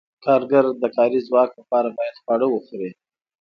[0.25, 2.89] کارګر د کاري ځواک لپاره باید خواړه وخوري.